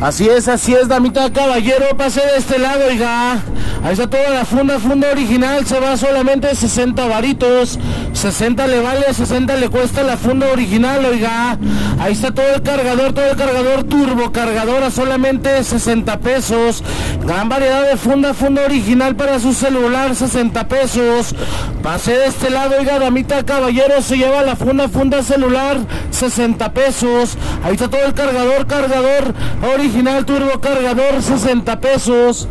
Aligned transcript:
Así 0.00 0.28
es, 0.28 0.46
así 0.46 0.74
es, 0.74 0.88
damita 0.88 1.32
caballero, 1.32 1.96
pase 1.96 2.20
de 2.20 2.36
este 2.36 2.58
lado, 2.58 2.84
oiga. 2.86 3.42
Ahí 3.86 3.92
está 3.92 4.10
toda 4.10 4.30
la 4.30 4.44
funda, 4.44 4.80
funda 4.80 5.12
original, 5.12 5.64
se 5.64 5.78
va 5.78 5.96
solamente 5.96 6.52
60 6.52 7.06
varitos. 7.06 7.78
60 8.14 8.66
le 8.66 8.80
vale, 8.80 9.14
60 9.14 9.54
le 9.54 9.68
cuesta 9.68 10.02
la 10.02 10.16
funda 10.16 10.50
original, 10.50 11.04
oiga. 11.04 11.56
Ahí 12.00 12.12
está 12.12 12.34
todo 12.34 12.52
el 12.52 12.62
cargador, 12.62 13.12
todo 13.12 13.26
el 13.26 13.36
cargador 13.36 13.84
turbo, 13.84 14.32
cargador 14.32 14.82
a 14.82 14.90
solamente 14.90 15.62
60 15.62 16.18
pesos. 16.18 16.82
Gran 17.24 17.48
variedad 17.48 17.88
de 17.88 17.96
funda, 17.96 18.34
funda 18.34 18.64
original 18.64 19.14
para 19.14 19.38
su 19.38 19.54
celular, 19.54 20.16
60 20.16 20.66
pesos. 20.66 21.36
Pase 21.80 22.10
de 22.18 22.26
este 22.26 22.50
lado, 22.50 22.74
oiga, 22.80 22.98
damita 22.98 23.44
caballero, 23.44 24.02
se 24.02 24.16
lleva 24.16 24.42
la 24.42 24.56
funda, 24.56 24.88
funda 24.88 25.22
celular, 25.22 25.78
60 26.10 26.72
pesos. 26.72 27.38
Ahí 27.62 27.74
está 27.74 27.88
todo 27.88 28.02
el 28.04 28.14
cargador, 28.14 28.66
cargador 28.66 29.32
original 29.72 30.26
turbo 30.26 30.60
cargador, 30.60 31.22
60 31.22 31.80
pesos. 31.80 32.48